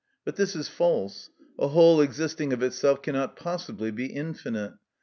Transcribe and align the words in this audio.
But 0.25 0.35
this 0.35 0.55
is 0.55 0.67
false; 0.67 1.29
a 1.59 1.67
whole 1.67 2.01
existing 2.01 2.53
of 2.53 2.63
itself 2.63 3.03
cannot 3.03 3.35
possibly 3.35 3.91
be 3.91 4.07
infinite. 4.07 4.73